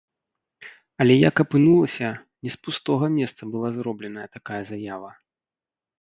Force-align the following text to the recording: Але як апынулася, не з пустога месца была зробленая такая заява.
Але 1.03 1.17
як 1.29 1.35
апынулася, 1.43 2.09
не 2.47 2.55
з 2.55 2.61
пустога 2.63 3.05
месца 3.19 3.41
была 3.57 3.69
зробленая 3.79 4.27
такая 4.39 4.63
заява. 4.75 5.11